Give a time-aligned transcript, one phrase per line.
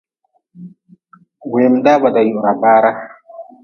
[1.51, 2.91] Wemdaa ba da yuhra baara.